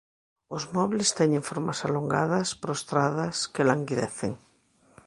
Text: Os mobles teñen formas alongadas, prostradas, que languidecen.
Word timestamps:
Os 0.55 0.63
mobles 0.75 1.09
teñen 1.19 1.47
formas 1.49 1.79
alongadas, 1.87 2.47
prostradas, 2.63 3.35
que 3.53 3.65
languidecen. 3.69 4.31